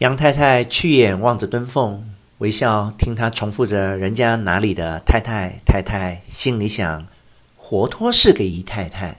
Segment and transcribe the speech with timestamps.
[0.00, 2.02] 杨太太去眼望着敦凤，
[2.38, 7.06] 微笑听他重复着人家哪里的太太太太，心里想：
[7.54, 9.18] 活脱是个姨太太。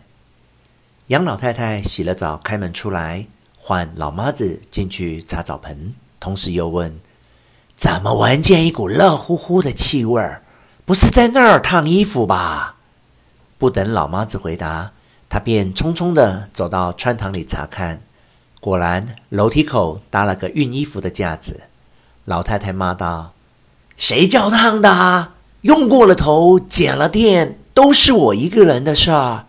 [1.05, 3.27] 杨老太太洗了澡，开门出来，
[3.59, 6.99] 唤老妈子进去擦澡盆，同时又问
[7.77, 10.41] ：“怎么闻见一股热乎乎的气味儿？
[10.83, 12.77] 不是在那儿烫衣服吧？”
[13.59, 14.93] 不等老妈子回答，
[15.29, 18.01] 她便匆匆地走到穿堂里查看。
[18.61, 21.61] 果然，楼梯口搭了个熨衣服的架子。
[22.25, 23.33] 老太太骂道
[23.97, 25.31] ：“谁叫烫的？
[25.61, 29.47] 用过了头，剪了电，都是我一个人的事儿。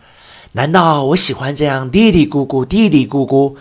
[0.53, 3.57] 难道我喜欢这样嘀嘀咕咕、嘀嘀咕咕？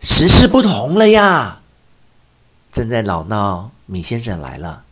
[0.00, 1.60] 时事不同了呀！”
[2.72, 4.82] 正在老闹，米先生来了。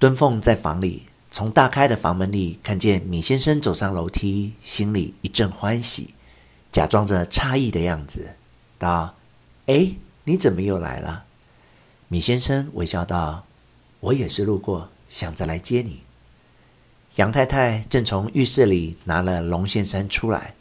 [0.00, 6.14] 敦凤在房里，从大开的房门里看见米先生走上楼梯，心里一阵欢喜，
[6.72, 8.30] 假装着诧异的样子，
[8.76, 9.14] 道。
[9.70, 9.92] 哎，
[10.24, 11.22] 你怎么又来了？
[12.08, 13.44] 米先生微笑道
[14.00, 16.00] ：“我也是路过，想着来接你。”
[17.14, 20.54] 杨太太正从浴室里拿了龙线衫出来，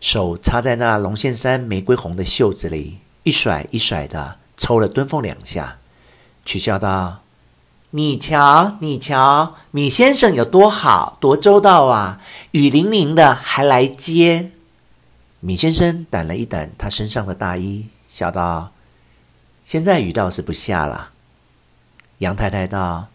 [0.00, 5.78] 手插在那龙线衫玫瑰红的袖子里，一甩一甩的抽了敦凤两下，
[6.44, 7.22] 取笑道
[7.90, 12.20] ：“你瞧，你瞧，米先生有多好，多周到啊！
[12.52, 14.52] 雨淋淋的还来接。”
[15.40, 17.86] 米先生掸了一掸他身上的大衣。
[18.14, 18.70] 笑道
[19.66, 21.10] ：“现在雨倒是不下了。”
[22.18, 23.08] 杨太太道：“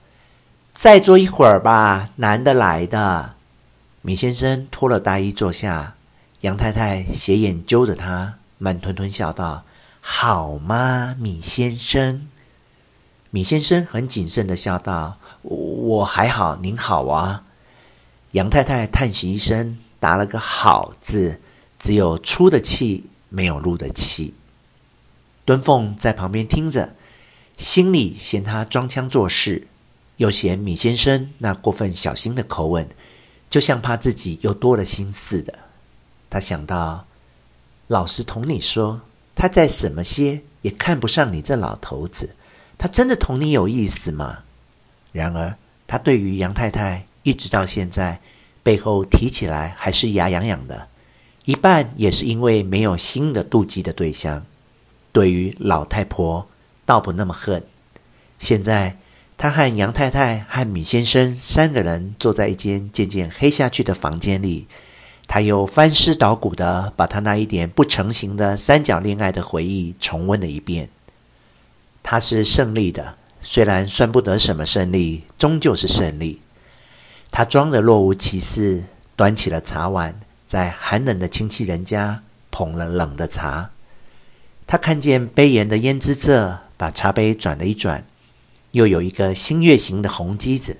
[0.75, 3.35] 再坐一会儿吧，难得来的。”
[4.03, 5.95] 米先生脱了大衣坐下，
[6.41, 9.63] 杨太太斜眼揪着他，慢吞吞笑道
[10.01, 12.27] ：“好吗，米先生？”
[13.31, 17.43] 米先生很谨慎的笑道：“我还好，您好啊。”
[18.31, 21.39] 杨太太叹息一声，答了个“好”字，
[21.79, 24.33] 只有出的气，没有入的气。
[25.49, 26.93] 敦凤在旁边听着，
[27.57, 29.65] 心里嫌他装腔作势，
[30.17, 32.87] 又嫌米先生那过分小心的口吻，
[33.49, 35.51] 就像怕自己又多了心似的。
[36.29, 37.07] 他想到，
[37.87, 39.01] 老实同你说，
[39.33, 42.35] 他再什么些也看不上你这老头子。
[42.77, 44.43] 他真的同你有意思吗？
[45.11, 45.57] 然而，
[45.87, 48.21] 他对于杨太太一直到现在，
[48.61, 50.89] 背后提起来还是牙痒痒的，
[51.45, 54.45] 一半也是因为没有新的妒忌的对象。
[55.11, 56.47] 对于老太婆，
[56.85, 57.63] 倒不那么恨。
[58.37, 58.97] 现在，
[59.37, 64.67] 他和杨太太和米先生三个人坐在一间渐渐黑下去的房间里，
[65.27, 70.89] 他又翻尸倒骨的把他那一点不成形的三角恋爱的回忆重温了一遍。
[72.01, 76.41] 他是胜利的，虽然算不得什么胜利，终究是胜利。
[77.31, 78.83] 他装着若无其事，
[79.15, 83.69] 端起了茶碗，在寒冷的亲戚人家捧了冷的茶。
[84.71, 88.05] 他看见杯沿的胭脂色，把茶杯转了一转，
[88.69, 90.77] 又有一个新月形的红机子。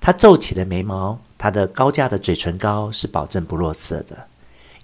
[0.00, 4.28] 他皱起了眉毛，他的高价的嘴唇膏是保证不落色的，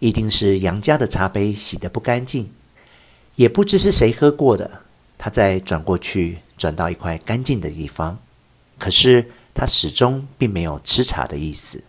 [0.01, 2.51] 一定是杨家的茶杯洗得不干净，
[3.37, 4.83] 也不知是谁喝过的。
[5.17, 8.19] 他再转过去，转到一块干净的地方，
[8.77, 11.85] 可是他始终并没有吃茶的意思。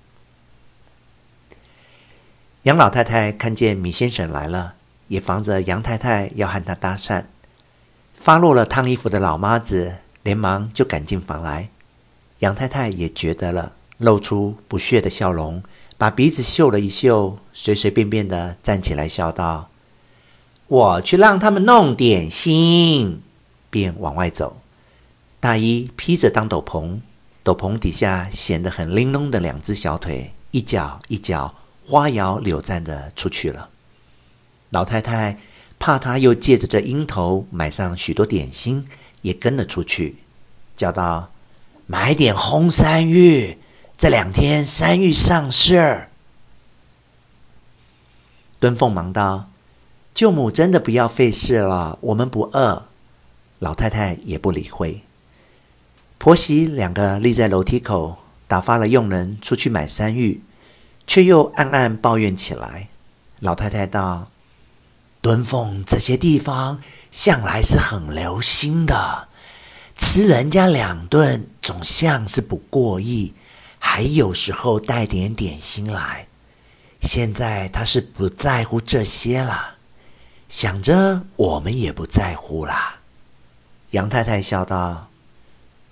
[2.62, 4.76] 杨老太太看见米先生来了。
[5.08, 7.26] 也防着杨太太要和他搭讪，
[8.14, 11.70] 发落了烫衣服的老妈子连忙就赶进房来。
[12.40, 15.64] 杨太太也觉得了，露出不屑的笑容，
[15.98, 19.70] 把鼻子嗅了一嗅，随随便便的站起来笑道
[20.68, 23.22] ：“我去让他们弄点心。”
[23.70, 24.62] 便往外走，
[25.40, 27.00] 大衣披着当斗篷，
[27.44, 31.54] 斗篷底下显得很玲珑的两只小腿，一脚一脚
[31.86, 33.70] 花摇柳颤的出去了。
[34.70, 35.38] 老太太
[35.80, 38.88] 怕他又借着这鹰头买上许多点心，
[39.22, 40.18] 也跟了出去，
[40.76, 41.32] 叫道
[41.88, 43.58] ：“买点红山芋，
[43.98, 46.08] 这两天山芋上市。”
[48.60, 49.50] 敦凤忙道
[50.14, 52.88] ：“舅母真的不要费事了，我们不饿。”
[53.60, 55.02] 老太太也不理会。
[56.18, 58.18] 婆媳两个立在楼梯口，
[58.48, 60.42] 打发了佣人出去买山芋，
[61.06, 62.90] 却又暗暗抱怨起来。
[63.40, 64.30] 老太太道：
[65.28, 66.80] 敦凤这些地方
[67.12, 69.28] 向来是很留心的，
[69.98, 73.34] 吃人家两顿总像是不过意，
[73.78, 76.28] 还有时候带点点心来。
[77.02, 79.76] 现在他是不在乎这些了，
[80.48, 82.96] 想着我们也不在乎啦。
[83.92, 85.10] 杨太太笑道：“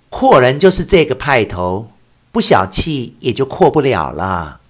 [0.08, 1.90] 阔人就是这个派头，
[2.32, 4.62] 不小气也就阔不了了。”